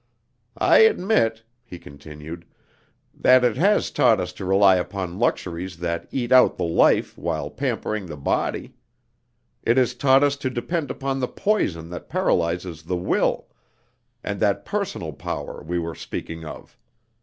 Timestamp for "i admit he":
0.57-1.77